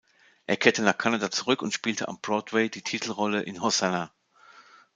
Er 0.47 0.57
kehrte 0.57 0.81
nach 0.81 0.97
Kanada 0.97 1.29
zurück 1.29 1.61
und 1.61 1.75
spielte 1.75 2.07
am 2.07 2.17
Broadway 2.19 2.69
die 2.71 2.81
Titelrolle 2.81 3.43
in 3.43 3.61
"Hosanna". 3.61 4.11